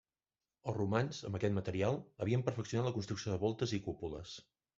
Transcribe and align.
Els 0.71 0.77
romans, 0.77 1.19
amb 1.29 1.37
aquest 1.39 1.55
material, 1.57 1.99
havien 2.25 2.45
perfeccionat 2.49 2.89
la 2.89 2.95
construcció 2.97 3.35
de 3.35 3.39
voltes 3.45 3.77
i 3.79 3.83
cúpules. 3.91 4.35